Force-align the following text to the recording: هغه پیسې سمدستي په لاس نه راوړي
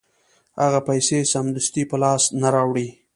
هغه 0.63 0.79
پیسې 0.87 1.17
سمدستي 1.33 1.83
په 1.91 1.95
لاس 2.03 2.23
نه 2.41 2.47
راوړي 2.55 2.87